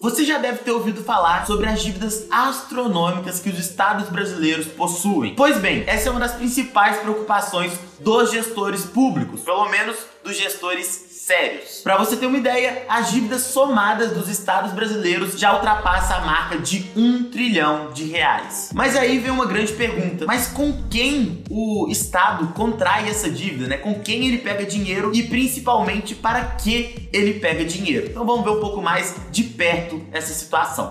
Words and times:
Você 0.00 0.24
já 0.24 0.38
deve 0.38 0.58
ter 0.58 0.70
ouvido 0.70 1.02
falar 1.02 1.44
sobre 1.44 1.66
as 1.66 1.82
dívidas 1.82 2.28
astronômicas 2.30 3.40
que 3.40 3.50
os 3.50 3.58
estados 3.58 4.08
brasileiros 4.08 4.68
possuem. 4.68 5.34
Pois 5.34 5.58
bem, 5.58 5.82
essa 5.88 6.08
é 6.08 6.12
uma 6.12 6.20
das 6.20 6.34
principais 6.34 6.98
preocupações 6.98 7.72
dos 7.98 8.30
gestores 8.30 8.84
públicos, 8.84 9.40
pelo 9.40 9.68
menos 9.68 9.96
dos 10.22 10.36
gestores 10.36 11.07
sérios. 11.28 11.82
Para 11.84 11.98
você 11.98 12.16
ter 12.16 12.26
uma 12.26 12.38
ideia, 12.38 12.84
as 12.88 13.10
dívidas 13.10 13.42
somadas 13.42 14.12
dos 14.12 14.30
estados 14.30 14.72
brasileiros 14.72 15.38
já 15.38 15.52
ultrapassa 15.52 16.14
a 16.14 16.20
marca 16.22 16.56
de 16.56 16.90
um 16.96 17.24
trilhão 17.24 17.92
de 17.92 18.04
reais. 18.04 18.70
Mas 18.72 18.96
aí 18.96 19.18
vem 19.18 19.30
uma 19.30 19.44
grande 19.44 19.72
pergunta: 19.74 20.24
mas 20.26 20.48
com 20.48 20.72
quem 20.88 21.44
o 21.50 21.86
estado 21.90 22.48
contrai 22.54 23.10
essa 23.10 23.28
dívida, 23.28 23.66
né? 23.66 23.76
Com 23.76 24.00
quem 24.00 24.26
ele 24.26 24.38
pega 24.38 24.64
dinheiro 24.64 25.12
e 25.14 25.22
principalmente 25.22 26.14
para 26.14 26.42
que 26.44 27.08
ele 27.12 27.34
pega 27.34 27.62
dinheiro? 27.62 28.06
Então 28.06 28.24
vamos 28.24 28.42
ver 28.42 28.50
um 28.50 28.60
pouco 28.60 28.80
mais 28.80 29.14
de 29.30 29.44
perto 29.44 30.02
essa 30.10 30.32
situação. 30.32 30.90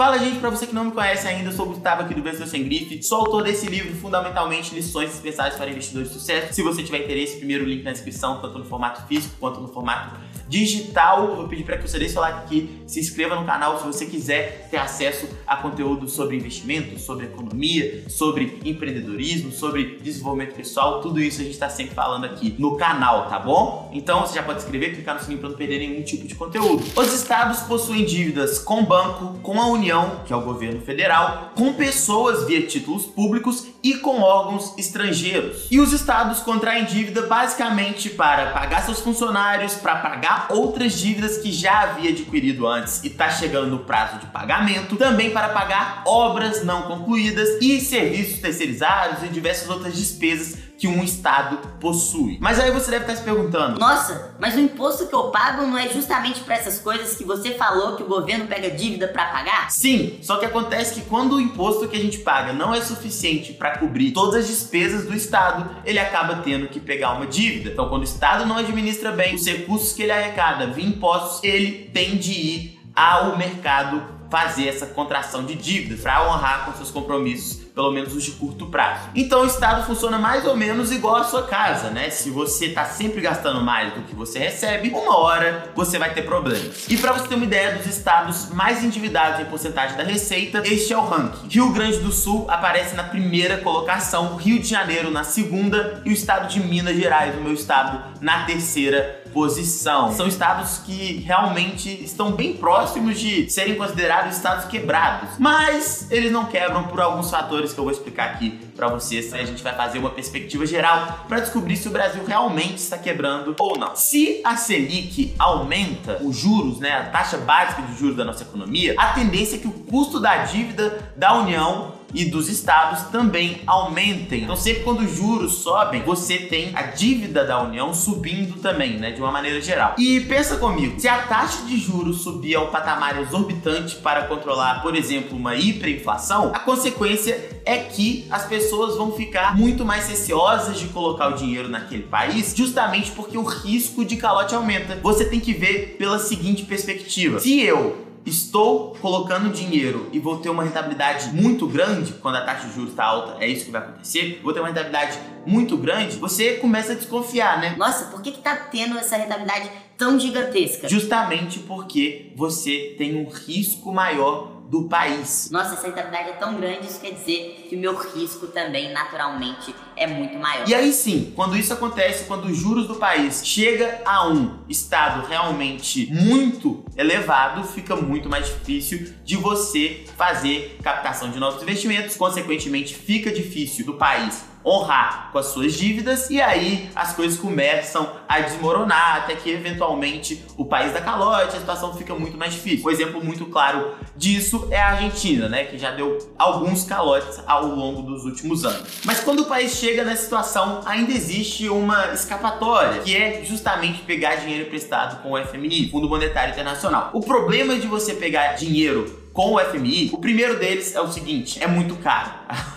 Fala, 0.00 0.18
gente, 0.18 0.38
para 0.38 0.48
você 0.48 0.66
que 0.66 0.74
não 0.74 0.84
me 0.84 0.92
conhece 0.92 1.28
ainda, 1.28 1.50
eu 1.50 1.52
sou 1.52 1.66
o 1.66 1.68
Gustavo 1.68 2.00
aqui 2.00 2.14
do 2.14 2.22
Vencedor 2.22 2.46
Sem 2.46 2.64
Grife, 2.64 3.02
sou 3.02 3.18
autor 3.18 3.42
desse 3.42 3.66
livro, 3.66 3.94
fundamentalmente 3.96 4.74
Lições 4.74 5.10
Especiais 5.10 5.56
para 5.56 5.68
Investidores 5.68 6.08
de 6.08 6.14
Sucesso. 6.14 6.54
Se 6.54 6.62
você 6.62 6.82
tiver 6.82 7.04
interesse, 7.04 7.36
primeiro 7.36 7.66
link 7.66 7.82
na 7.82 7.92
descrição, 7.92 8.40
tanto 8.40 8.58
no 8.58 8.64
formato 8.64 9.06
físico 9.06 9.34
quanto 9.38 9.60
no 9.60 9.68
formato 9.68 10.18
digital. 10.48 11.28
Eu 11.28 11.36
vou 11.36 11.48
pedir 11.48 11.64
para 11.64 11.76
que 11.76 11.86
você 11.86 11.98
deixe 11.98 12.14
seu 12.14 12.22
like 12.22 12.38
aqui, 12.38 12.82
se 12.86 12.98
inscreva 12.98 13.36
no 13.36 13.44
canal 13.44 13.78
se 13.78 13.86
você 13.86 14.06
quiser 14.06 14.68
ter 14.70 14.78
acesso 14.78 15.28
a 15.46 15.58
conteúdo 15.58 16.08
sobre 16.08 16.34
investimentos, 16.34 17.02
sobre 17.02 17.26
economia, 17.26 18.04
sobre 18.08 18.58
empreendedorismo, 18.64 19.52
sobre 19.52 19.98
desenvolvimento 20.02 20.54
pessoal, 20.54 21.02
tudo 21.02 21.20
isso 21.20 21.42
a 21.42 21.44
gente 21.44 21.52
está 21.52 21.68
sempre 21.68 21.94
falando 21.94 22.24
aqui 22.24 22.56
no 22.58 22.76
canal, 22.78 23.28
tá 23.28 23.38
bom? 23.38 23.90
Então 23.92 24.22
você 24.22 24.36
já 24.36 24.42
pode 24.42 24.60
se 24.60 24.64
inscrever, 24.64 24.94
clicar 24.94 25.14
no 25.14 25.20
sininho 25.20 25.40
para 25.40 25.50
não 25.50 25.56
perder 25.56 25.78
nenhum 25.78 26.02
tipo 26.02 26.26
de 26.26 26.34
conteúdo. 26.34 26.84
Os 26.96 27.12
estados 27.12 27.60
possuem 27.60 28.04
dívidas 28.04 28.58
com 28.58 28.82
banco, 28.82 29.38
com 29.42 29.60
a 29.60 29.66
União 29.66 29.89
União, 29.90 30.22
que 30.24 30.32
é 30.32 30.36
o 30.36 30.40
governo 30.40 30.80
federal, 30.80 31.52
com 31.56 31.72
pessoas 31.72 32.46
via 32.46 32.66
títulos 32.66 33.06
públicos 33.06 33.66
e 33.82 33.94
com 33.94 34.20
órgãos 34.20 34.74
estrangeiros. 34.78 35.66
E 35.70 35.80
os 35.80 35.92
estados 35.92 36.40
contraem 36.40 36.84
dívida 36.84 37.22
basicamente 37.22 38.10
para 38.10 38.50
pagar 38.50 38.82
seus 38.82 39.00
funcionários, 39.00 39.74
para 39.74 39.96
pagar 39.96 40.46
outras 40.50 40.98
dívidas 40.98 41.38
que 41.38 41.50
já 41.50 41.82
havia 41.82 42.10
adquirido 42.10 42.66
antes 42.66 43.02
e 43.02 43.08
está 43.08 43.30
chegando 43.30 43.70
no 43.70 43.80
prazo 43.80 44.18
de 44.18 44.26
pagamento, 44.26 44.96
também 44.96 45.30
para 45.30 45.48
pagar 45.48 46.02
obras 46.06 46.64
não 46.64 46.82
concluídas 46.82 47.60
e 47.60 47.80
serviços 47.80 48.38
terceirizados 48.38 49.24
e 49.24 49.28
diversas 49.28 49.68
outras 49.68 49.96
despesas 49.96 50.69
que 50.80 50.88
um 50.88 51.04
estado 51.04 51.58
possui. 51.78 52.38
Mas 52.40 52.58
aí 52.58 52.70
você 52.70 52.90
deve 52.90 53.04
estar 53.04 53.14
se 53.16 53.22
perguntando: 53.22 53.78
Nossa, 53.78 54.34
mas 54.40 54.54
o 54.54 54.60
imposto 54.60 55.06
que 55.06 55.14
eu 55.14 55.24
pago 55.24 55.66
não 55.66 55.76
é 55.76 55.86
justamente 55.90 56.40
para 56.40 56.54
essas 56.54 56.78
coisas 56.78 57.14
que 57.14 57.22
você 57.22 57.50
falou 57.50 57.96
que 57.96 58.02
o 58.02 58.06
governo 58.06 58.46
pega 58.46 58.70
dívida 58.70 59.06
para 59.06 59.26
pagar? 59.26 59.70
Sim, 59.70 60.18
só 60.22 60.38
que 60.38 60.46
acontece 60.46 60.94
que 60.94 61.02
quando 61.02 61.34
o 61.34 61.40
imposto 61.40 61.86
que 61.86 61.96
a 61.96 62.00
gente 62.00 62.18
paga 62.18 62.54
não 62.54 62.74
é 62.74 62.80
suficiente 62.80 63.52
para 63.52 63.76
cobrir 63.76 64.12
todas 64.12 64.36
as 64.36 64.46
despesas 64.46 65.04
do 65.04 65.14
estado, 65.14 65.68
ele 65.84 65.98
acaba 65.98 66.36
tendo 66.36 66.66
que 66.66 66.80
pegar 66.80 67.12
uma 67.12 67.26
dívida. 67.26 67.70
Então, 67.70 67.90
quando 67.90 68.00
o 68.00 68.04
estado 68.04 68.46
não 68.46 68.56
administra 68.56 69.12
bem 69.12 69.34
os 69.34 69.46
recursos 69.46 69.92
que 69.92 70.02
ele 70.02 70.12
arrecada 70.12 70.66
via 70.68 70.86
impostos, 70.86 71.44
ele 71.44 71.90
tem 71.92 72.16
de 72.16 72.32
ir 72.32 72.80
ao 72.96 73.36
mercado 73.36 74.19
fazer 74.30 74.68
essa 74.68 74.86
contração 74.86 75.44
de 75.44 75.54
dívidas 75.54 76.00
para 76.00 76.28
honrar 76.28 76.64
com 76.64 76.72
seus 76.74 76.90
compromissos 76.90 77.70
pelo 77.74 77.92
menos 77.92 78.14
os 78.14 78.24
de 78.24 78.32
curto 78.32 78.66
prazo. 78.66 79.08
Então 79.14 79.42
o 79.42 79.46
Estado 79.46 79.86
funciona 79.86 80.18
mais 80.18 80.44
ou 80.44 80.56
menos 80.56 80.92
igual 80.92 81.16
a 81.16 81.24
sua 81.24 81.44
casa, 81.44 81.90
né? 81.90 82.10
Se 82.10 82.30
você 82.30 82.66
está 82.66 82.84
sempre 82.84 83.20
gastando 83.20 83.60
mais 83.62 83.94
do 83.94 84.02
que 84.02 84.14
você 84.14 84.38
recebe, 84.38 84.90
uma 84.90 85.16
hora 85.18 85.70
você 85.74 85.98
vai 85.98 86.12
ter 86.12 86.22
problemas. 86.22 86.86
E 86.88 86.96
para 86.96 87.12
você 87.12 87.28
ter 87.28 87.34
uma 87.34 87.44
ideia 87.44 87.76
dos 87.76 87.86
estados 87.86 88.50
mais 88.50 88.84
endividados 88.84 89.40
em 89.40 89.44
porcentagem 89.46 89.96
da 89.96 90.02
receita, 90.02 90.62
este 90.66 90.92
é 90.92 90.98
o 90.98 91.06
ranking. 91.06 91.48
Rio 91.48 91.72
Grande 91.72 91.98
do 91.98 92.12
Sul 92.12 92.46
aparece 92.48 92.94
na 92.94 93.04
primeira 93.04 93.58
colocação, 93.58 94.36
Rio 94.36 94.58
de 94.58 94.68
Janeiro 94.68 95.10
na 95.10 95.24
segunda 95.24 96.02
e 96.04 96.10
o 96.10 96.12
estado 96.12 96.48
de 96.48 96.60
Minas 96.60 96.96
Gerais, 96.96 97.34
o 97.36 97.40
meu 97.40 97.54
estado, 97.54 98.02
na 98.20 98.44
terceira 98.44 99.19
posição. 99.32 100.12
São 100.12 100.26
estados 100.26 100.78
que 100.78 101.20
realmente 101.26 101.88
estão 102.02 102.32
bem 102.32 102.54
próximos 102.54 103.18
de 103.18 103.50
serem 103.50 103.76
considerados 103.76 104.36
estados 104.36 104.66
quebrados, 104.66 105.30
mas 105.38 106.10
eles 106.10 106.32
não 106.32 106.46
quebram 106.46 106.84
por 106.84 107.00
alguns 107.00 107.30
fatores 107.30 107.72
que 107.72 107.78
eu 107.78 107.84
vou 107.84 107.92
explicar 107.92 108.30
aqui 108.30 108.50
para 108.76 108.88
vocês. 108.88 109.32
A 109.32 109.44
gente 109.44 109.62
vai 109.62 109.74
fazer 109.74 109.98
uma 109.98 110.10
perspectiva 110.10 110.66
geral 110.66 111.24
para 111.28 111.40
descobrir 111.40 111.76
se 111.76 111.88
o 111.88 111.90
Brasil 111.90 112.22
realmente 112.26 112.78
está 112.78 112.98
quebrando 112.98 113.54
ou 113.58 113.78
não. 113.78 113.94
Se 113.94 114.40
a 114.44 114.56
Selic 114.56 115.34
aumenta 115.38 116.18
os 116.22 116.36
juros, 116.36 116.78
né, 116.78 116.92
a 116.92 117.04
taxa 117.04 117.38
básica 117.38 117.82
de 117.82 117.98
juros 117.98 118.16
da 118.16 118.24
nossa 118.24 118.42
economia, 118.42 118.94
a 118.96 119.08
tendência 119.08 119.56
é 119.56 119.58
que 119.58 119.68
o 119.68 119.72
custo 119.72 120.20
da 120.20 120.38
dívida 120.44 121.12
da 121.16 121.34
União 121.34 121.99
e 122.14 122.24
dos 122.24 122.48
estados 122.48 123.02
também 123.10 123.62
aumentem. 123.66 124.42
Então, 124.42 124.56
sempre 124.56 124.82
quando 124.82 125.00
os 125.00 125.14
juros 125.14 125.54
sobem, 125.54 126.02
você 126.02 126.38
tem 126.38 126.72
a 126.74 126.82
dívida 126.82 127.44
da 127.44 127.62
União 127.62 127.92
subindo 127.94 128.60
também, 128.60 128.98
né, 128.98 129.12
de 129.12 129.20
uma 129.20 129.32
maneira 129.32 129.60
geral. 129.60 129.94
E 129.98 130.20
pensa 130.20 130.56
comigo, 130.56 131.00
se 131.00 131.08
a 131.08 131.22
taxa 131.22 131.64
de 131.64 131.76
juros 131.76 132.22
subir 132.22 132.54
a 132.56 132.62
um 132.62 132.68
patamar 132.68 133.20
exorbitante 133.20 133.96
para 133.96 134.24
controlar, 134.24 134.82
por 134.82 134.96
exemplo, 134.96 135.36
uma 135.36 135.54
hiperinflação, 135.54 136.52
a 136.54 136.58
consequência 136.60 137.60
é 137.64 137.78
que 137.78 138.26
as 138.30 138.46
pessoas 138.46 138.96
vão 138.96 139.12
ficar 139.12 139.56
muito 139.56 139.84
mais 139.84 140.08
receosas 140.08 140.78
de 140.78 140.86
colocar 140.88 141.28
o 141.28 141.36
dinheiro 141.36 141.68
naquele 141.68 142.02
país, 142.02 142.54
justamente 142.56 143.10
porque 143.12 143.36
o 143.36 143.42
risco 143.42 144.04
de 144.04 144.16
calote 144.16 144.54
aumenta. 144.54 144.98
Você 145.02 145.24
tem 145.24 145.40
que 145.40 145.52
ver 145.52 145.96
pela 145.98 146.18
seguinte 146.18 146.64
perspectiva: 146.64 147.38
se 147.38 147.60
eu 147.60 148.09
estou 148.24 148.94
colocando 149.00 149.52
dinheiro 149.52 150.08
e 150.12 150.18
vou 150.18 150.38
ter 150.38 150.50
uma 150.50 150.62
rentabilidade 150.62 151.34
muito 151.34 151.66
grande, 151.66 152.12
quando 152.14 152.36
a 152.36 152.42
taxa 152.42 152.68
de 152.68 152.74
juros 152.74 152.90
está 152.90 153.04
alta, 153.04 153.42
é 153.42 153.48
isso 153.48 153.66
que 153.66 153.70
vai 153.70 153.80
acontecer, 153.80 154.40
vou 154.42 154.52
ter 154.52 154.60
uma 154.60 154.68
rentabilidade 154.68 155.18
muito 155.46 155.76
grande, 155.76 156.16
você 156.16 156.54
começa 156.54 156.92
a 156.92 156.94
desconfiar, 156.94 157.60
né? 157.60 157.74
Nossa, 157.76 158.06
por 158.06 158.20
que, 158.20 158.32
que 158.32 158.40
tá 158.40 158.54
tendo 158.56 158.98
essa 158.98 159.16
rentabilidade 159.16 159.70
tão 159.96 160.18
gigantesca? 160.18 160.88
Justamente 160.88 161.60
porque 161.60 162.32
você 162.36 162.94
tem 162.98 163.16
um 163.16 163.28
risco 163.28 163.92
maior 163.92 164.59
do 164.70 164.84
país. 164.84 165.48
Nossa, 165.50 165.74
essa 165.74 165.88
rentabilidade 165.88 166.30
é 166.30 166.32
tão 166.34 166.54
grande, 166.54 166.86
isso 166.86 167.00
quer 167.00 167.10
dizer 167.10 167.66
que 167.68 167.74
o 167.74 167.78
meu 167.78 167.96
risco 167.96 168.46
também, 168.46 168.92
naturalmente, 168.92 169.74
é 169.96 170.06
muito 170.06 170.38
maior. 170.38 170.68
E 170.68 170.72
aí 170.72 170.92
sim, 170.92 171.32
quando 171.34 171.56
isso 171.56 171.72
acontece, 171.72 172.24
quando 172.24 172.44
os 172.44 172.56
juros 172.56 172.86
do 172.86 172.94
país 172.94 173.44
chega 173.44 174.00
a 174.04 174.28
um 174.28 174.60
estado 174.68 175.26
realmente 175.26 176.08
muito 176.12 176.84
elevado, 176.96 177.64
fica 177.64 177.96
muito 177.96 178.28
mais 178.28 178.46
difícil 178.46 179.12
de 179.24 179.36
você 179.36 180.04
fazer 180.16 180.78
captação 180.84 181.30
de 181.30 181.40
novos 181.40 181.60
investimentos, 181.62 182.16
consequentemente 182.16 182.94
fica 182.94 183.32
difícil 183.32 183.84
do 183.84 183.94
país 183.94 184.49
honrar 184.64 185.30
com 185.32 185.38
as 185.38 185.46
suas 185.46 185.72
dívidas 185.72 186.30
e 186.30 186.40
aí 186.40 186.90
as 186.94 187.14
coisas 187.14 187.38
começam 187.38 188.10
a 188.28 188.40
desmoronar 188.40 189.16
até 189.16 189.34
que 189.34 189.50
eventualmente 189.50 190.44
o 190.56 190.64
país 190.64 190.92
dá 190.92 191.00
calote, 191.00 191.56
a 191.56 191.60
situação 191.60 191.94
fica 191.94 192.14
muito 192.14 192.36
mais 192.36 192.52
difícil. 192.52 192.86
Um 192.86 192.90
exemplo 192.90 193.24
muito 193.24 193.46
claro 193.46 193.94
disso 194.16 194.68
é 194.70 194.80
a 194.80 194.90
Argentina, 194.90 195.48
né, 195.48 195.64
que 195.64 195.78
já 195.78 195.90
deu 195.90 196.18
alguns 196.38 196.84
calotes 196.84 197.40
ao 197.46 197.66
longo 197.66 198.02
dos 198.02 198.24
últimos 198.24 198.64
anos. 198.64 199.00
Mas 199.04 199.20
quando 199.20 199.40
o 199.40 199.46
país 199.46 199.72
chega 199.72 200.04
nessa 200.04 200.24
situação, 200.24 200.82
ainda 200.84 201.12
existe 201.12 201.68
uma 201.68 202.12
escapatória, 202.12 203.00
que 203.02 203.16
é 203.16 203.44
justamente 203.44 204.02
pegar 204.02 204.36
dinheiro 204.36 204.66
emprestado 204.66 205.22
com 205.22 205.32
o 205.32 205.44
FMI, 205.44 205.90
Fundo 205.90 206.08
Monetário 206.08 206.52
Internacional. 206.52 207.10
O 207.12 207.20
problema 207.20 207.78
de 207.78 207.86
você 207.86 208.14
pegar 208.14 208.54
dinheiro 208.54 209.19
com 209.32 209.54
o 209.54 209.58
FMI, 209.58 210.10
o 210.12 210.18
primeiro 210.18 210.58
deles 210.58 210.94
é 210.94 211.00
o 211.00 211.10
seguinte: 211.10 211.62
é 211.62 211.66
muito 211.66 211.96
caro. 211.96 212.30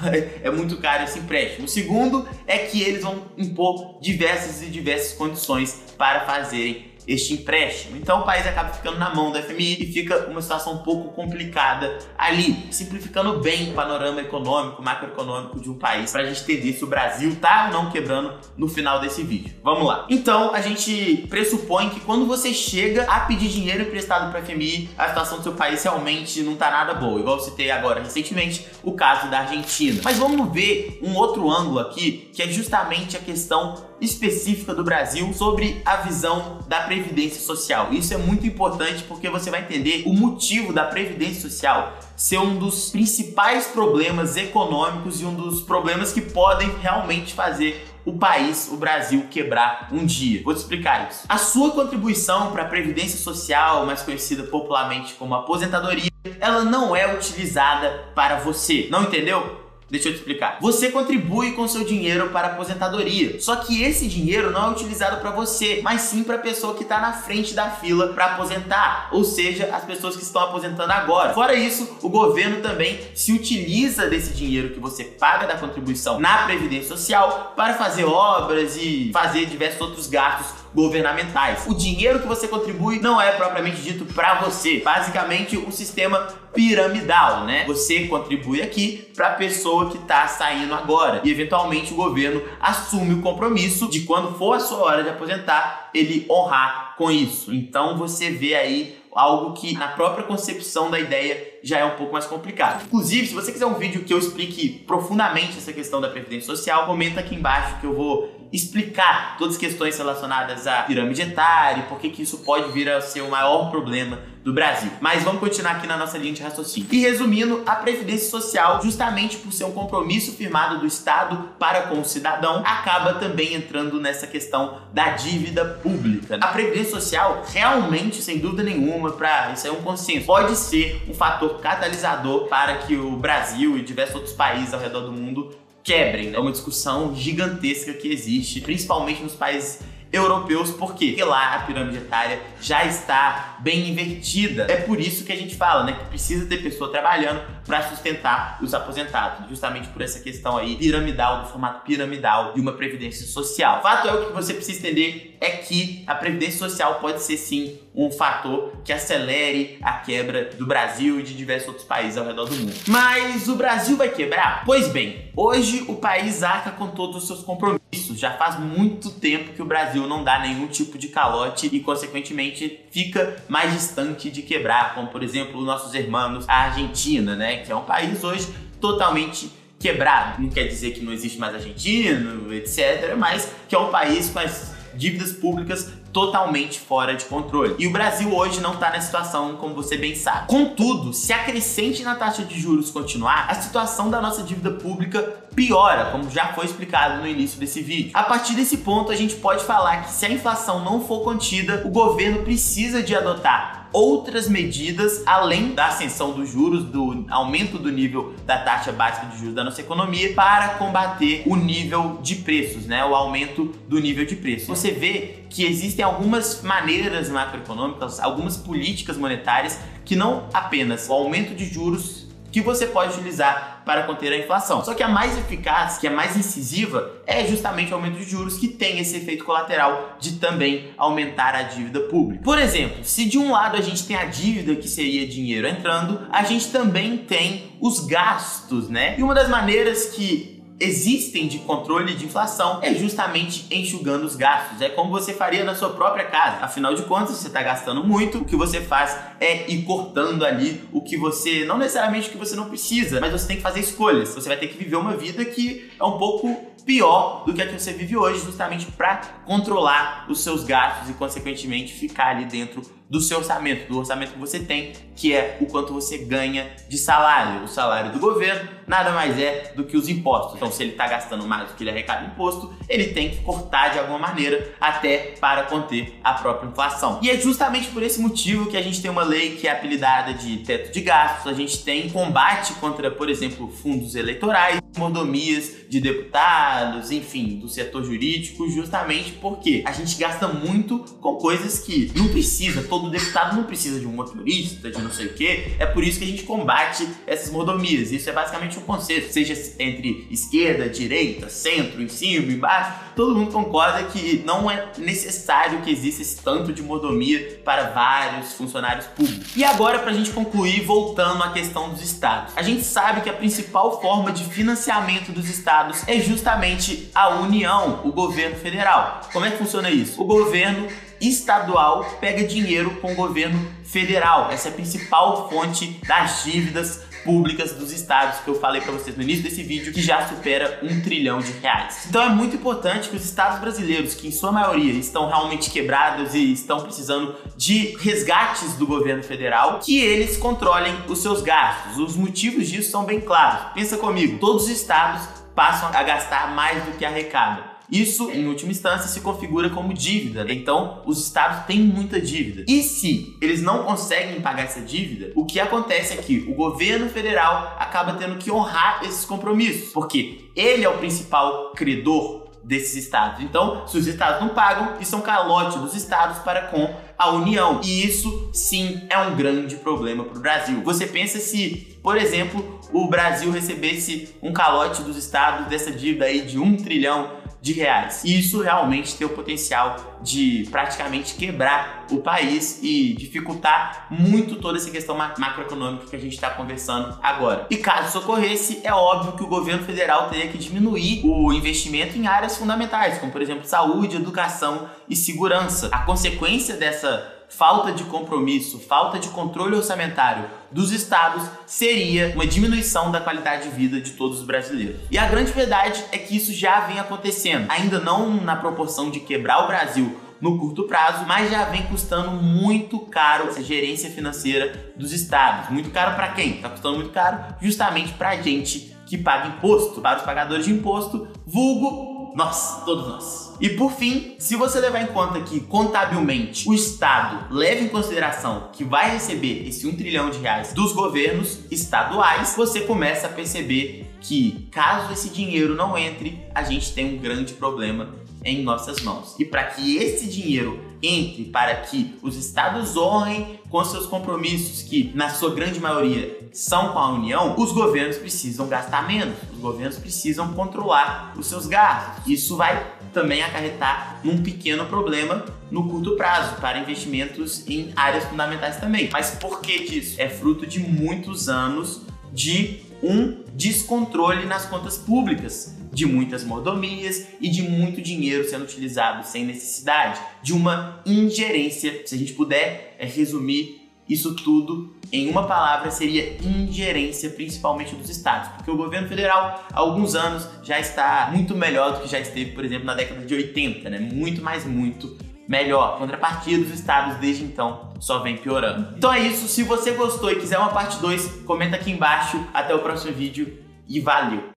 é 0.43 0.49
muito 0.51 0.77
caro 0.77 1.03
esse 1.03 1.19
empréstimo. 1.19 1.65
O 1.65 1.69
segundo 1.69 2.27
é 2.45 2.59
que 2.59 2.81
eles 2.81 3.01
vão 3.01 3.23
impor 3.37 3.97
diversas 3.99 4.61
e 4.61 4.67
diversas 4.67 5.13
condições 5.13 5.81
para 5.97 6.21
fazerem 6.21 6.92
este 7.07 7.33
empréstimo. 7.33 7.97
Então 7.97 8.21
o 8.21 8.23
país 8.23 8.45
acaba 8.47 8.69
ficando 8.69 8.97
na 8.97 9.13
mão 9.13 9.31
da 9.31 9.41
FMI 9.41 9.83
e 9.83 9.91
fica 9.91 10.27
uma 10.27 10.41
situação 10.41 10.73
um 10.73 10.77
pouco 10.79 11.13
complicada 11.13 11.97
ali, 12.17 12.67
simplificando 12.71 13.39
bem 13.39 13.71
o 13.71 13.73
panorama 13.73 14.21
econômico, 14.21 14.81
macroeconômico 14.81 15.59
de 15.59 15.69
um 15.69 15.77
país, 15.77 16.11
para 16.11 16.21
a 16.21 16.25
gente 16.25 16.41
entender 16.41 16.73
se 16.73 16.83
o 16.83 16.87
Brasil 16.87 17.35
tá 17.39 17.65
ou 17.67 17.73
não 17.73 17.91
quebrando 17.91 18.33
no 18.57 18.67
final 18.67 18.99
desse 18.99 19.23
vídeo. 19.23 19.53
Vamos 19.63 19.85
lá. 19.85 20.05
Então 20.09 20.53
a 20.53 20.61
gente 20.61 21.25
pressupõe 21.29 21.89
que 21.89 21.99
quando 21.99 22.25
você 22.25 22.53
chega 22.53 23.03
a 23.03 23.21
pedir 23.21 23.49
dinheiro 23.49 23.83
emprestado 23.83 24.31
para 24.31 24.39
a 24.39 24.43
FMI, 24.43 24.89
a 24.97 25.07
situação 25.09 25.37
do 25.37 25.43
seu 25.43 25.53
país 25.53 25.83
realmente 25.83 26.41
não 26.41 26.55
tá 26.55 26.69
nada 26.69 26.93
boa, 26.93 27.19
igual 27.19 27.37
eu 27.37 27.43
citei 27.43 27.71
agora 27.71 28.01
recentemente 28.01 28.65
o 28.83 28.93
caso 28.93 29.29
da 29.29 29.39
Argentina. 29.39 30.01
Mas 30.03 30.17
vamos 30.17 30.51
ver 30.51 30.99
um 31.01 31.15
outro 31.15 31.49
ângulo 31.49 31.79
aqui, 31.79 32.29
que 32.33 32.41
é 32.41 32.47
justamente 32.47 33.17
a 33.17 33.19
questão 33.19 33.75
específica 33.99 34.73
do 34.73 34.83
Brasil 34.83 35.33
sobre 35.33 35.81
a 35.85 35.97
visão 35.97 36.59
da 36.67 36.85
previdência 36.93 37.41
social. 37.41 37.91
Isso 37.91 38.13
é 38.13 38.17
muito 38.17 38.45
importante 38.45 39.03
porque 39.03 39.29
você 39.29 39.49
vai 39.49 39.61
entender 39.61 40.03
o 40.05 40.13
motivo 40.13 40.71
da 40.71 40.83
previdência 40.83 41.49
social 41.49 41.97
ser 42.15 42.37
um 42.37 42.57
dos 42.57 42.91
principais 42.91 43.67
problemas 43.67 44.37
econômicos 44.37 45.19
e 45.19 45.25
um 45.25 45.33
dos 45.33 45.61
problemas 45.61 46.13
que 46.13 46.21
podem 46.21 46.69
realmente 46.79 47.33
fazer 47.33 47.87
o 48.05 48.13
país, 48.13 48.69
o 48.71 48.77
Brasil, 48.77 49.25
quebrar 49.31 49.89
um 49.91 50.05
dia. 50.05 50.43
Vou 50.43 50.53
te 50.53 50.57
explicar 50.57 51.09
isso. 51.09 51.23
A 51.27 51.37
sua 51.37 51.71
contribuição 51.71 52.51
para 52.51 52.63
a 52.63 52.67
Previdência 52.67 53.17
Social, 53.17 53.85
mais 53.85 54.01
conhecida 54.01 54.43
popularmente 54.43 55.13
como 55.13 55.33
aposentadoria, 55.33 56.11
ela 56.39 56.63
não 56.63 56.95
é 56.95 57.15
utilizada 57.15 58.11
para 58.13 58.39
você. 58.39 58.87
Não 58.91 59.03
entendeu? 59.03 59.62
Deixa 59.93 60.09
eu 60.09 60.13
te 60.13 60.17
explicar. 60.17 60.57
Você 60.59 60.89
contribui 60.89 61.51
com 61.51 61.67
seu 61.67 61.83
dinheiro 61.83 62.29
para 62.29 62.47
a 62.47 62.51
aposentadoria. 62.53 63.39
Só 63.39 63.57
que 63.57 63.83
esse 63.83 64.07
dinheiro 64.07 64.49
não 64.49 64.69
é 64.69 64.71
utilizado 64.71 65.21
para 65.21 65.29
você, 65.29 65.81
mas 65.83 66.01
sim 66.01 66.23
para 66.23 66.37
a 66.37 66.39
pessoa 66.39 66.73
que 66.73 66.81
está 66.81 66.99
na 66.99 67.13
frente 67.13 67.53
da 67.53 67.69
fila 67.69 68.07
para 68.07 68.25
aposentar, 68.25 69.09
ou 69.11 69.23
seja, 69.23 69.69
as 69.71 69.83
pessoas 69.83 70.15
que 70.15 70.23
estão 70.23 70.41
aposentando 70.41 70.91
agora. 70.91 71.35
Fora 71.35 71.53
isso, 71.53 71.99
o 72.01 72.09
governo 72.09 72.59
também 72.59 72.99
se 73.13 73.33
utiliza 73.33 74.07
desse 74.07 74.33
dinheiro 74.33 74.71
que 74.71 74.79
você 74.79 75.03
paga 75.03 75.45
da 75.45 75.59
contribuição 75.59 76.19
na 76.19 76.39
previdência 76.39 76.87
social 76.87 77.53
para 77.55 77.75
fazer 77.75 78.05
obras 78.05 78.75
e 78.75 79.11
fazer 79.13 79.45
diversos 79.45 79.79
outros 79.79 80.07
gastos 80.07 80.62
governamentais. 80.73 81.65
O 81.67 81.73
dinheiro 81.73 82.19
que 82.19 82.27
você 82.27 82.47
contribui 82.47 82.99
não 82.99 83.21
é 83.21 83.31
propriamente 83.31 83.81
dito 83.81 84.05
para 84.05 84.41
você. 84.41 84.79
Basicamente, 84.79 85.57
um 85.57 85.71
sistema 85.71 86.27
piramidal, 86.53 87.45
né? 87.45 87.65
Você 87.65 88.07
contribui 88.07 88.61
aqui 88.61 89.09
para 89.15 89.29
a 89.29 89.33
pessoa 89.33 89.89
que 89.89 89.97
está 89.97 90.27
saindo 90.27 90.73
agora 90.73 91.21
e 91.23 91.31
eventualmente 91.31 91.93
o 91.93 91.95
governo 91.95 92.41
assume 92.59 93.15
o 93.15 93.21
compromisso 93.21 93.89
de 93.89 94.01
quando 94.01 94.37
for 94.37 94.53
a 94.53 94.59
sua 94.59 94.79
hora 94.79 95.03
de 95.03 95.09
aposentar, 95.09 95.89
ele 95.93 96.25
honrar 96.29 96.95
com 96.97 97.11
isso. 97.11 97.53
Então 97.53 97.97
você 97.97 98.29
vê 98.29 98.55
aí 98.55 99.03
algo 99.15 99.53
que 99.53 99.73
na 99.73 99.89
própria 99.89 100.23
concepção 100.23 100.89
da 100.89 100.99
ideia 100.99 101.59
já 101.63 101.79
é 101.79 101.85
um 101.85 101.95
pouco 101.95 102.13
mais 102.13 102.25
complicado. 102.25 102.83
Inclusive, 102.85 103.27
se 103.27 103.33
você 103.33 103.51
quiser 103.51 103.65
um 103.65 103.75
vídeo 103.75 104.03
que 104.03 104.13
eu 104.13 104.17
explique 104.17 104.83
profundamente 104.87 105.57
essa 105.57 105.71
questão 105.71 106.01
da 106.01 106.09
previdência 106.09 106.47
social, 106.47 106.85
comenta 106.85 107.19
aqui 107.19 107.35
embaixo 107.35 107.79
que 107.79 107.85
eu 107.85 107.95
vou 107.95 108.42
explicar 108.53 109.35
todas 109.39 109.55
as 109.55 109.59
questões 109.59 109.97
relacionadas 109.97 110.67
à 110.67 110.83
pirâmide 110.83 111.23
etária 111.23 111.81
e 111.81 111.83
por 111.87 111.99
que, 111.99 112.11
que 112.11 112.21
isso 112.21 112.37
pode 112.39 112.71
vir 112.71 112.87
a 112.87 113.01
ser 113.01 113.21
o 113.21 113.31
maior 113.31 113.71
problema 113.71 114.19
do 114.43 114.53
Brasil. 114.53 114.91
Mas 114.99 115.23
vamos 115.23 115.39
continuar 115.39 115.71
aqui 115.71 115.87
na 115.87 115.95
nossa 115.97 116.17
linha 116.17 116.33
de 116.33 116.43
raciocínio. 116.43 116.87
E 116.91 116.99
resumindo, 116.99 117.63
a 117.65 117.75
Previdência 117.75 118.29
Social, 118.29 118.81
justamente 118.83 119.37
por 119.37 119.53
ser 119.53 119.63
um 119.63 119.71
compromisso 119.71 120.33
firmado 120.33 120.79
do 120.79 120.85
Estado 120.85 121.49
para 121.57 121.83
com 121.83 122.01
o 122.01 122.05
cidadão, 122.05 122.61
acaba 122.65 123.13
também 123.15 123.53
entrando 123.53 123.99
nessa 124.01 124.27
questão 124.27 124.81
da 124.93 125.11
dívida 125.11 125.65
pública. 125.81 126.37
A 126.41 126.47
Previdência 126.47 126.91
Social, 126.91 127.43
realmente, 127.51 128.21
sem 128.21 128.37
dúvida 128.37 128.63
nenhuma, 128.63 129.11
para 129.13 129.51
isso 129.53 129.65
é 129.65 129.71
um 129.71 129.81
consenso, 129.81 130.25
pode 130.25 130.55
ser 130.57 131.01
um 131.09 131.13
fator 131.13 131.59
catalisador 131.59 132.47
para 132.47 132.75
que 132.79 132.95
o 132.95 133.15
Brasil 133.15 133.77
e 133.77 133.81
diversos 133.81 134.15
outros 134.15 134.33
países 134.33 134.73
ao 134.73 134.79
redor 134.79 135.01
do 135.01 135.11
mundo 135.11 135.55
quebrem. 135.83 136.29
Né? 136.29 136.37
É 136.37 136.39
uma 136.39 136.51
discussão 136.51 137.15
gigantesca 137.15 137.93
que 137.93 138.07
existe, 138.07 138.61
principalmente 138.61 139.21
nos 139.21 139.33
países 139.33 139.79
europeus, 140.13 140.69
por 140.69 140.93
quê? 140.93 141.07
Porque 141.07 141.23
lá 141.23 141.55
a 141.55 141.59
pirâmide 141.63 141.97
etária 141.97 142.39
já 142.61 142.85
está 142.85 143.57
bem 143.61 143.89
invertida. 143.89 144.67
É 144.69 144.77
por 144.77 145.01
isso 145.01 145.25
que 145.25 145.31
a 145.31 145.35
gente 145.35 145.55
fala, 145.55 145.83
né, 145.83 145.93
que 145.93 146.05
precisa 146.05 146.45
ter 146.45 146.57
pessoa 146.57 146.91
trabalhando 146.91 147.41
para 147.65 147.81
sustentar 147.89 148.59
os 148.61 148.75
aposentados, 148.75 149.49
justamente 149.49 149.87
por 149.87 150.03
essa 150.03 150.19
questão 150.19 150.55
aí 150.57 150.75
piramidal, 150.75 151.41
do 151.41 151.49
formato 151.49 151.83
piramidal 151.83 152.53
de 152.53 152.61
uma 152.61 152.73
previdência 152.73 153.25
social. 153.25 153.81
Fato 153.81 154.07
é 154.07 154.13
o 154.13 154.27
que 154.27 154.33
você 154.33 154.53
precisa 154.53 154.79
entender 154.79 155.35
é 155.41 155.49
que 155.49 156.03
a 156.05 156.13
previdência 156.13 156.59
social 156.59 156.99
pode 156.99 157.23
ser 157.23 157.37
sim 157.37 157.79
um 157.95 158.11
fator 158.11 158.73
que 158.83 158.91
acelere 158.91 159.77
a 159.81 159.93
quebra 159.93 160.49
do 160.57 160.65
Brasil 160.65 161.19
e 161.19 161.23
de 161.23 161.35
diversos 161.35 161.67
outros 161.67 161.85
países 161.85 162.17
ao 162.17 162.25
redor 162.25 162.45
do 162.45 162.55
mundo. 162.55 162.73
Mas 162.87 163.47
o 163.47 163.55
Brasil 163.55 163.95
vai 163.95 164.09
quebrar? 164.09 164.63
Pois 164.65 164.87
bem, 164.87 165.31
hoje 165.35 165.85
o 165.87 165.95
país 165.95 166.41
arca 166.41 166.71
com 166.71 166.87
todos 166.87 167.17
os 167.17 167.27
seus 167.27 167.43
compromissos. 167.43 168.19
Já 168.19 168.31
faz 168.31 168.59
muito 168.59 169.11
tempo 169.11 169.53
que 169.53 169.61
o 169.61 169.65
Brasil 169.65 170.07
não 170.07 170.23
dá 170.23 170.39
nenhum 170.39 170.67
tipo 170.67 170.97
de 170.97 171.07
calote 171.07 171.69
e, 171.71 171.79
consequentemente, 171.79 172.79
fica 172.89 173.35
mais 173.47 173.73
distante 173.73 174.31
de 174.31 174.41
quebrar, 174.41 174.95
como 174.95 175.07
por 175.07 175.21
exemplo 175.21 175.61
nossos 175.61 175.93
irmãos 175.93 176.45
a 176.47 176.63
Argentina, 176.63 177.35
né, 177.35 177.57
que 177.57 177.71
é 177.71 177.75
um 177.75 177.83
país 177.83 178.23
hoje 178.23 178.47
totalmente 178.81 179.51
quebrado. 179.79 180.41
Não 180.41 180.49
quer 180.49 180.67
dizer 180.67 180.91
que 180.91 181.01
não 181.01 181.13
existe 181.13 181.37
mais 181.37 181.53
argentino, 181.53 182.53
etc, 182.53 183.15
mas 183.17 183.53
que 183.67 183.75
é 183.75 183.79
um 183.79 183.91
país 183.91 184.29
com 184.29 184.39
as 184.39 184.73
dívidas 184.95 185.33
públicas 185.33 185.91
totalmente 186.13 186.79
fora 186.79 187.15
de 187.15 187.25
controle. 187.25 187.75
E 187.79 187.87
o 187.87 187.91
Brasil 187.91 188.33
hoje 188.33 188.61
não 188.61 188.73
está 188.75 188.91
nessa 188.91 189.07
situação, 189.07 189.57
como 189.57 189.73
você 189.73 189.97
bem 189.97 190.15
sabe. 190.15 190.47
Contudo, 190.47 191.11
se 191.11 191.33
a 191.33 191.43
crescente 191.43 192.03
na 192.03 192.15
taxa 192.15 192.45
de 192.45 192.59
juros 192.59 192.91
continuar, 192.91 193.47
a 193.49 193.55
situação 193.55 194.09
da 194.09 194.21
nossa 194.21 194.43
dívida 194.43 194.71
pública 194.71 195.21
piora, 195.55 196.11
como 196.11 196.29
já 196.29 196.53
foi 196.53 196.65
explicado 196.65 197.21
no 197.21 197.27
início 197.27 197.59
desse 197.59 197.81
vídeo. 197.81 198.11
A 198.13 198.23
partir 198.23 198.53
desse 198.53 198.77
ponto, 198.77 199.11
a 199.11 199.15
gente 199.15 199.35
pode 199.35 199.63
falar 199.63 200.03
que 200.03 200.11
se 200.11 200.25
a 200.25 200.29
inflação 200.29 200.85
não 200.85 201.01
for 201.01 201.23
contida, 201.23 201.81
o 201.85 201.89
governo 201.89 202.43
precisa 202.43 203.01
de 203.01 203.15
adotar 203.15 203.82
outras 203.93 204.49
medidas 204.49 205.23
além 205.25 205.73
da 205.73 205.85
ascensão 205.87 206.31
dos 206.31 206.49
juros, 206.49 206.83
do 206.83 207.25
aumento 207.29 207.77
do 207.77 207.91
nível 207.91 208.33
da 208.45 208.57
taxa 208.57 208.91
básica 208.91 209.27
de 209.27 209.37
juros 209.37 209.53
da 209.53 209.63
nossa 209.63 209.79
economia 209.79 210.33
para 210.33 210.69
combater 210.69 211.43
o 211.45 211.55
nível 211.55 212.19
de 212.21 212.35
preços, 212.37 212.87
né? 212.87 213.05
O 213.05 213.15
aumento 213.15 213.65
do 213.87 213.99
nível 213.99 214.25
de 214.25 214.35
preços. 214.35 214.67
Você 214.67 214.91
vê 214.91 215.43
que 215.49 215.63
existem 215.63 216.03
algumas 216.03 216.63
maneiras 216.63 217.29
macroeconômicas, 217.29 218.19
algumas 218.19 218.57
políticas 218.57 219.15
monetárias 219.15 219.79
que 220.03 220.15
não 220.15 220.47
apenas 220.53 221.07
o 221.07 221.13
aumento 221.13 221.53
de 221.55 221.65
juros 221.65 222.22
que 222.53 222.61
você 222.61 222.85
pode 222.85 223.15
utilizar 223.15 223.81
para 223.83 224.03
conter 224.03 224.31
a 224.31 224.37
inflação. 224.37 224.85
Só 224.85 224.93
que 224.93 225.01
a 225.01 225.09
mais 225.09 225.35
eficaz, 225.37 225.97
que 225.97 226.05
é 226.05 226.09
mais 226.09 226.37
incisiva, 226.37 227.11
é 227.25 227.45
justamente 227.45 227.91
o 227.91 227.95
aumento 227.95 228.19
de 228.19 228.29
juros 228.29 228.57
que 228.57 228.67
tem 228.67 228.99
esse 228.99 229.17
efeito 229.17 229.43
colateral 229.43 230.15
de 230.19 230.33
também 230.33 230.91
aumentar 230.95 231.55
a 231.55 231.63
dívida 231.63 232.01
pública. 232.01 232.43
Por 232.43 232.59
exemplo, 232.59 233.03
se 233.03 233.25
de 233.25 233.39
um 233.39 233.51
lado 233.51 233.75
a 233.75 233.81
gente 233.81 234.05
tem 234.05 234.15
a 234.15 234.25
dívida 234.25 234.75
que 234.75 234.87
seria 234.87 235.27
dinheiro 235.27 235.67
entrando, 235.67 236.27
a 236.31 236.43
gente 236.43 236.67
também 236.67 237.17
tem 237.17 237.73
os 237.81 238.05
gastos, 238.05 238.87
né? 238.87 239.15
E 239.17 239.23
uma 239.23 239.33
das 239.33 239.49
maneiras 239.49 240.05
que 240.05 240.52
existem 240.79 241.47
de 241.47 241.59
controle 241.59 242.13
de 242.15 242.25
inflação 242.25 242.79
é 242.81 242.93
justamente 242.93 243.65
enxugando 243.71 244.23
os 244.23 244.35
gastos. 244.35 244.81
É 244.81 244.89
como 244.89 245.11
você 245.11 245.33
faria 245.33 245.63
na 245.63 245.75
sua 245.75 245.89
própria 245.89 246.25
casa. 246.25 246.63
Afinal 246.63 246.93
de 246.93 247.03
contas, 247.03 247.37
você 247.37 247.47
está 247.47 247.61
gastando 247.61 248.03
muito, 248.03 248.39
o 248.39 248.45
que 248.45 248.55
você 248.55 248.81
faz 248.81 249.17
é 249.39 249.69
ir 249.71 249.83
cortando 249.83 250.45
ali 250.45 250.83
o 250.91 251.01
que 251.01 251.17
você, 251.17 251.65
não 251.65 251.77
necessariamente 251.77 252.29
o 252.29 252.31
que 252.31 252.37
você 252.37 252.55
não 252.55 252.69
precisa, 252.69 253.19
mas 253.19 253.31
você 253.31 253.47
tem 253.47 253.57
que 253.57 253.63
fazer 253.63 253.79
escolhas. 253.79 254.29
Você 254.29 254.47
vai 254.47 254.57
ter 254.57 254.67
que 254.67 254.77
viver 254.77 254.95
uma 254.95 255.15
vida 255.15 255.43
que 255.45 255.91
é 255.99 256.03
um 256.03 256.17
pouco 256.17 256.73
pior 256.85 257.43
do 257.45 257.53
que 257.53 257.61
a 257.61 257.67
que 257.67 257.79
você 257.79 257.93
vive 257.93 258.17
hoje, 258.17 258.43
justamente 258.43 258.85
para 258.91 259.17
controlar 259.45 260.25
os 260.29 260.43
seus 260.43 260.63
gastos 260.63 261.09
e, 261.09 261.13
consequentemente, 261.13 261.93
ficar 261.93 262.27
ali 262.27 262.45
dentro 262.45 262.81
do 263.09 263.21
seu 263.21 263.37
orçamento, 263.37 263.87
do 263.87 263.99
orçamento 263.99 264.33
que 264.33 264.39
você 264.39 264.59
tem, 264.59 264.93
que 265.15 265.33
é 265.33 265.57
o 265.61 265.67
quanto 265.67 265.93
você 265.93 266.17
ganha 266.17 266.71
de 266.89 266.97
salário. 266.97 267.63
O 267.63 267.67
salário 267.67 268.11
do 268.11 268.19
governo 268.19 268.67
nada 268.87 269.11
mais 269.11 269.39
é 269.39 269.71
do 269.75 269.83
que 269.83 269.97
os 269.97 270.09
impostos. 270.09 270.55
Então, 270.55 270.71
se 270.71 270.83
ele 270.83 270.91
está 270.91 271.07
gastando 271.07 271.45
mais 271.47 271.69
do 271.69 271.75
que 271.75 271.83
ele 271.83 271.89
arrecada 271.89 272.25
imposto, 272.25 272.73
ele 272.87 273.13
tem 273.13 273.29
que 273.29 273.37
cortar 273.37 273.89
de 273.89 273.99
alguma 273.99 274.19
maneira 274.19 274.73
até 274.79 275.33
para 275.39 275.63
conter 275.63 276.19
a 276.23 276.33
própria 276.33 276.67
inflação. 276.67 277.19
E 277.21 277.29
é 277.29 277.37
justamente 277.37 277.89
por 277.89 278.03
esse 278.03 278.19
motivo 278.19 278.69
que 278.69 278.77
a 278.77 278.81
gente 278.81 279.01
tem 279.01 279.09
uma 279.09 279.23
lei 279.23 279.55
que 279.55 279.67
é 279.67 279.71
apelidada 279.71 280.33
de 280.33 280.57
teto 280.57 280.91
de 280.91 281.01
gastos, 281.01 281.51
a 281.51 281.55
gente 281.55 281.83
tem 281.83 282.09
combate 282.09 282.73
contra, 282.73 283.09
por 283.09 283.29
exemplo, 283.29 283.69
fundos 283.69 284.15
eleitorais, 284.15 284.82
mordomias 284.97 285.71
de 285.89 285.99
deputados, 285.99 287.11
enfim, 287.11 287.59
do 287.59 287.67
setor 287.67 288.03
jurídico, 288.03 288.69
justamente 288.69 289.33
porque 289.33 289.83
a 289.85 289.91
gente 289.91 290.15
gasta 290.17 290.47
muito 290.47 290.99
com 291.21 291.35
coisas 291.35 291.79
que 291.79 292.11
não 292.15 292.29
precisa, 292.29 292.83
todo 292.83 293.09
deputado 293.09 293.55
não 293.55 293.63
precisa 293.63 293.99
de 293.99 294.07
um 294.07 294.11
motorista, 294.11 294.89
de 294.89 295.01
não 295.01 295.11
sei 295.11 295.27
o 295.27 295.33
que. 295.33 295.75
É 295.79 295.85
por 295.85 296.03
isso 296.03 296.19
que 296.19 296.25
a 296.25 296.27
gente 296.27 296.43
combate 296.43 297.07
essas 297.27 297.51
mordomias. 297.51 298.11
Isso 298.11 298.29
é 298.29 298.33
basicamente 298.33 298.77
um 298.77 298.81
conceito, 298.81 299.31
seja 299.31 299.53
entre 299.79 300.27
esquerda, 300.31 300.89
direita, 300.89 301.49
centro, 301.49 302.01
em 302.01 302.07
cima, 302.07 302.51
embaixo, 302.51 302.99
todo 303.15 303.35
mundo 303.35 303.51
concorda 303.51 304.03
que 304.03 304.41
não 304.45 304.69
é 304.69 304.91
necessário 304.97 305.81
que 305.81 305.91
exista 305.91 306.21
esse 306.21 306.37
tanto 306.37 306.73
de 306.73 306.81
mordomia 306.81 307.61
para 307.63 307.89
vários 307.89 308.53
funcionários 308.53 309.05
públicos. 309.07 309.55
E 309.55 309.63
agora, 309.63 309.99
para 309.99 310.11
a 310.11 310.13
gente 310.13 310.31
concluir, 310.31 310.81
voltando 310.81 311.43
à 311.43 311.51
questão 311.51 311.89
dos 311.89 312.01
estados. 312.01 312.53
A 312.55 312.61
gente 312.61 312.83
sabe 312.83 313.21
que 313.21 313.29
a 313.29 313.33
principal 313.33 314.01
forma 314.01 314.31
de 314.31 314.43
financiamento 314.83 315.31
dos 315.31 315.49
estados 315.49 316.05
é 316.07 316.19
justamente 316.19 317.09
a 317.15 317.29
União, 317.29 318.01
o 318.03 318.11
governo 318.11 318.57
federal. 318.57 319.21
Como 319.31 319.45
é 319.45 319.51
que 319.51 319.57
funciona 319.57 319.89
isso? 319.89 320.21
O 320.21 320.25
governo 320.25 320.87
estadual 321.21 322.03
pega 322.19 322.45
dinheiro 322.45 322.91
com 322.97 323.13
o 323.13 323.15
governo 323.15 323.65
federal. 323.85 324.51
Essa 324.51 324.67
é 324.67 324.71
a 324.71 324.75
principal 324.75 325.49
fonte 325.49 326.01
das 326.05 326.43
dívidas 326.43 327.01
públicas 327.23 327.73
dos 327.73 327.91
estados 327.91 328.39
que 328.39 328.47
eu 328.47 328.55
falei 328.59 328.81
para 328.81 328.91
vocês 328.91 329.15
no 329.15 329.23
início 329.23 329.43
desse 329.43 329.63
vídeo, 329.63 329.93
que 329.93 330.01
já 330.01 330.27
supera 330.27 330.79
um 330.83 331.01
trilhão 331.01 331.39
de 331.39 331.51
reais. 331.53 332.05
Então 332.07 332.21
é 332.21 332.29
muito 332.29 332.55
importante 332.55 333.09
que 333.09 333.15
os 333.15 333.25
estados 333.25 333.59
brasileiros, 333.59 334.13
que 334.13 334.27
em 334.27 334.31
sua 334.31 334.51
maioria 334.51 334.93
estão 334.93 335.27
realmente 335.27 335.69
quebrados 335.69 336.33
e 336.33 336.51
estão 336.51 336.81
precisando 336.81 337.35
de 337.55 337.95
resgates 337.97 338.75
do 338.75 338.85
governo 338.85 339.23
federal, 339.23 339.79
que 339.79 339.99
eles 339.99 340.37
controlem 340.37 340.93
os 341.07 341.19
seus 341.19 341.41
gastos. 341.41 341.97
Os 341.97 342.15
motivos 342.15 342.67
disso 342.67 342.91
são 342.91 343.05
bem 343.05 343.19
claros. 343.19 343.73
Pensa 343.73 343.97
comigo, 343.97 344.39
todos 344.39 344.63
os 344.63 344.69
estados 344.69 345.27
passam 345.55 345.89
a 345.89 346.03
gastar 346.03 346.53
mais 346.53 346.83
do 346.83 346.91
que 346.91 347.05
arrecada. 347.05 347.72
Isso, 347.91 348.31
em 348.31 348.47
última 348.47 348.71
instância, 348.71 349.07
se 349.07 349.21
configura 349.21 349.69
como 349.69 349.93
dívida. 349.93 350.45
Então, 350.51 351.01
os 351.05 351.25
estados 351.25 351.65
têm 351.65 351.79
muita 351.79 352.19
dívida. 352.19 352.65
E 352.67 352.81
se 352.81 353.37
eles 353.41 353.61
não 353.61 353.83
conseguem 353.83 354.41
pagar 354.41 354.63
essa 354.63 354.81
dívida, 354.81 355.31
o 355.35 355.45
que 355.45 355.59
acontece 355.59 356.13
é 356.13 356.17
que 356.17 356.45
o 356.47 356.55
governo 356.55 357.09
federal 357.09 357.75
acaba 357.79 358.13
tendo 358.13 358.37
que 358.37 358.51
honrar 358.51 359.01
esses 359.03 359.25
compromissos, 359.25 359.91
porque 359.91 360.49
ele 360.55 360.83
é 360.83 360.89
o 360.89 360.97
principal 360.97 361.71
credor 361.73 362.43
desses 362.63 362.95
estados. 362.95 363.43
Então, 363.43 363.85
se 363.87 363.97
os 363.97 364.07
estados 364.07 364.39
não 364.39 364.49
pagam, 364.49 364.93
isso 364.99 365.15
é 365.15 365.17
um 365.17 365.21
calote 365.21 365.77
dos 365.79 365.93
estados 365.93 366.39
para 366.39 366.67
com 366.67 366.89
a 367.17 367.29
União. 367.31 367.81
E 367.83 368.05
isso 368.05 368.49
sim 368.53 369.01
é 369.09 369.17
um 369.17 369.35
grande 369.35 369.75
problema 369.75 370.23
para 370.23 370.37
o 370.37 370.41
Brasil. 370.41 370.81
Você 370.83 371.05
pensa 371.05 371.39
se, 371.39 371.97
por 372.01 372.17
exemplo, 372.17 372.79
o 372.93 373.07
Brasil 373.07 373.51
recebesse 373.51 374.35
um 374.41 374.53
calote 374.53 375.01
dos 375.03 375.17
estados 375.17 375.67
dessa 375.67 375.91
dívida 375.91 376.25
aí 376.25 376.41
de 376.41 376.57
um 376.57 376.77
trilhão 376.77 377.42
de 377.63 377.71
reais. 377.71 378.25
E 378.25 378.37
isso 378.37 378.61
realmente 378.61 379.15
tem 379.15 379.25
o 379.25 379.29
potencial 379.29 380.17
de 380.21 380.67
praticamente 380.69 381.35
quebrar 381.35 382.05
o 382.11 382.17
país 382.17 382.79
e 382.83 383.13
dificultar 383.13 384.07
muito 384.09 384.57
toda 384.57 384.77
essa 384.77 384.91
questão 384.91 385.15
macroeconômica 385.15 386.05
que 386.07 386.15
a 386.17 386.19
gente 386.19 386.33
está 386.33 386.49
conversando 386.49 387.17
agora. 387.23 387.65
E 387.69 387.77
caso 387.77 388.09
isso 388.09 388.19
ocorresse, 388.19 388.81
é 388.83 388.93
óbvio 388.93 389.37
que 389.37 389.43
o 389.43 389.47
governo 389.47 389.85
federal 389.85 390.29
teria 390.29 390.49
que 390.49 390.57
diminuir 390.57 391.21
o 391.23 391.53
investimento 391.53 392.17
em 392.17 392.27
áreas 392.27 392.57
fundamentais, 392.57 393.17
como 393.17 393.31
por 393.31 393.41
exemplo 393.41 393.63
saúde, 393.63 394.17
educação 394.17 394.89
e 395.07 395.15
segurança. 395.15 395.87
A 395.89 395.99
consequência 395.99 396.75
dessa 396.75 397.31
falta 397.47 397.93
de 397.93 398.03
compromisso, 398.05 398.77
falta 398.77 399.17
de 399.17 399.29
controle 399.29 399.75
orçamentário 399.77 400.43
dos 400.73 400.91
estados 400.91 401.43
seria 401.65 402.33
uma 402.35 402.47
diminuição 402.47 403.11
da 403.11 403.21
qualidade 403.21 403.69
de 403.69 403.75
vida 403.75 404.01
de 404.01 404.11
todos 404.11 404.39
os 404.39 404.45
brasileiros. 404.45 405.01
E 405.11 405.17
a 405.17 405.27
grande 405.27 405.51
verdade 405.51 406.03
é 406.11 406.17
que 406.17 406.35
isso 406.35 406.53
já 406.53 406.81
vem 406.81 406.99
acontecendo, 406.99 407.69
ainda 407.69 407.99
não 407.99 408.41
na 408.41 408.55
proporção 408.55 409.09
de 409.09 409.19
quebrar 409.19 409.63
o 409.63 409.67
Brasil 409.67 410.19
no 410.41 410.59
curto 410.59 410.83
prazo, 410.83 411.25
mas 411.25 411.49
já 411.49 411.63
vem 411.63 411.83
custando 411.83 412.31
muito 412.31 412.99
caro 412.99 413.47
essa 413.47 413.63
gerência 413.63 414.09
financeira 414.09 414.91
dos 414.97 415.13
estados. 415.13 415.69
Muito 415.69 415.89
caro 415.89 416.15
para 416.15 416.29
quem? 416.29 416.57
Tá 416.57 416.69
custando 416.69 416.97
muito 416.97 417.11
caro 417.11 417.55
justamente 417.61 418.11
para 418.11 418.35
gente 418.41 418.93
que 419.05 419.17
paga 419.17 419.47
imposto, 419.47 420.01
para 420.01 420.17
os 420.17 420.23
pagadores 420.23 420.65
de 420.65 420.73
imposto, 420.73 421.27
vulgo 421.45 422.12
nós, 422.35 422.83
todos 422.83 423.07
nós. 423.07 423.53
E 423.61 423.69
por 423.69 423.91
fim, 423.91 424.35
se 424.39 424.55
você 424.55 424.79
levar 424.79 425.01
em 425.01 425.07
conta 425.07 425.39
que 425.41 425.59
contabilmente 425.59 426.67
o 426.67 426.73
Estado 426.73 427.53
leva 427.53 427.81
em 427.81 427.87
consideração 427.87 428.69
que 428.73 428.83
vai 428.83 429.11
receber 429.11 429.67
esse 429.67 429.87
1 429.87 429.95
trilhão 429.95 430.29
de 430.29 430.39
reais 430.39 430.73
dos 430.73 430.91
governos 430.91 431.59
estaduais, 431.71 432.55
você 432.57 432.81
começa 432.81 433.27
a 433.27 433.29
perceber 433.29 434.11
que 434.19 434.67
caso 434.71 435.13
esse 435.13 435.29
dinheiro 435.29 435.75
não 435.75 435.97
entre, 435.97 436.43
a 436.53 436.63
gente 436.63 436.93
tem 436.93 437.15
um 437.15 437.17
grande 437.17 437.53
problema 437.53 438.09
em 438.43 438.63
nossas 438.63 439.01
mãos. 439.01 439.35
E 439.39 439.45
para 439.45 439.63
que 439.65 439.97
esse 439.97 440.27
dinheiro 440.27 440.92
entre, 441.03 441.43
para 441.45 441.75
que 441.75 442.17
os 442.21 442.37
estados 442.37 442.95
honrem 442.95 443.59
com 443.69 443.83
seus 443.83 444.05
compromissos, 444.05 444.81
que 444.81 445.11
na 445.13 445.29
sua 445.29 445.53
grande 445.53 445.79
maioria 445.79 446.39
são 446.53 446.93
com 446.93 446.99
a 446.99 447.11
União, 447.11 447.55
os 447.57 447.71
governos 447.73 448.17
precisam 448.17 448.67
gastar 448.67 449.05
menos, 449.05 449.35
os 449.51 449.59
governos 449.59 449.97
precisam 449.97 450.53
controlar 450.53 451.33
os 451.37 451.47
seus 451.47 451.67
gastos. 451.67 452.25
Isso 452.27 452.55
vai 452.55 452.93
também 453.11 453.43
acarretar 453.43 454.19
num 454.23 454.41
pequeno 454.41 454.85
problema 454.85 455.45
no 455.69 455.89
curto 455.89 456.15
prazo 456.15 456.55
para 456.61 456.79
investimentos 456.79 457.67
em 457.67 457.91
áreas 457.95 458.23
fundamentais 458.25 458.77
também. 458.77 459.09
Mas 459.11 459.31
por 459.31 459.59
que 459.59 459.85
disso? 459.87 460.15
É 460.21 460.29
fruto 460.29 460.65
de 460.65 460.79
muitos 460.79 461.49
anos 461.49 462.01
de 462.31 462.81
um 463.01 463.43
descontrole 463.53 464.45
nas 464.45 464.65
contas 464.65 464.97
públicas, 464.97 465.75
de 465.93 466.05
muitas 466.05 466.43
mordomias 466.43 467.27
e 467.39 467.49
de 467.49 467.61
muito 467.61 468.01
dinheiro 468.01 468.47
sendo 468.49 468.63
utilizado 468.63 469.25
sem 469.25 469.45
necessidade, 469.45 470.19
de 470.41 470.53
uma 470.53 471.01
ingerência. 471.05 472.01
Se 472.05 472.15
a 472.15 472.17
gente 472.17 472.33
puder 472.33 472.95
é, 472.97 473.05
resumir 473.05 473.83
isso 474.09 474.35
tudo 474.35 474.95
em 475.11 475.29
uma 475.29 475.47
palavra 475.47 475.89
seria 475.91 476.37
ingerência, 476.43 477.29
principalmente 477.29 477.95
dos 477.95 478.09
estados, 478.09 478.49
porque 478.49 478.69
o 478.69 478.75
governo 478.75 479.07
federal 479.07 479.63
há 479.71 479.79
alguns 479.79 480.15
anos 480.15 480.47
já 480.63 480.79
está 480.79 481.29
muito 481.31 481.55
melhor 481.55 481.93
do 481.93 482.01
que 482.01 482.09
já 482.09 482.19
esteve, 482.19 482.51
por 482.51 482.65
exemplo, 482.65 482.85
na 482.85 482.95
década 482.95 483.25
de 483.25 483.33
80, 483.33 483.89
né? 483.89 483.99
Muito 483.99 484.41
mais 484.43 484.65
muito 484.65 485.17
melhor. 485.47 485.99
Contrapartida 485.99 486.63
dos 486.63 486.73
estados 486.73 487.17
desde 487.17 487.43
então 487.43 487.93
só 487.99 488.19
vem 488.19 488.37
piorando. 488.37 488.93
Então 488.97 489.13
é 489.13 489.19
isso, 489.19 489.47
se 489.47 489.63
você 489.63 489.91
gostou 489.91 490.31
e 490.31 490.35
quiser 490.35 490.57
uma 490.57 490.69
parte 490.69 490.97
2, 490.97 491.43
comenta 491.45 491.75
aqui 491.75 491.91
embaixo. 491.91 492.43
Até 492.53 492.75
o 492.75 492.79
próximo 492.79 493.13
vídeo 493.13 493.57
e 493.87 493.99
valeu! 493.99 494.51